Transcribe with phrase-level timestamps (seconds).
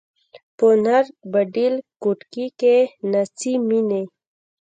[0.57, 2.77] په نرنګ، باډېل کوټکي کښي
[3.11, 4.03] ناڅي میني